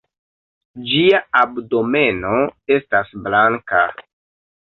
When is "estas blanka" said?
2.77-3.83